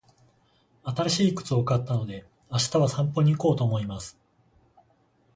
[0.83, 4.17] 新しい靴を買ったので、明日は散歩に行こうと思います。